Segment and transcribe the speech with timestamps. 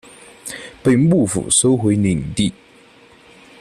[0.81, 2.51] 被幕府收回领地。